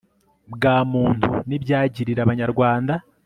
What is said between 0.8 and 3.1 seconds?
muntu n ibyagirira Abanyarwanda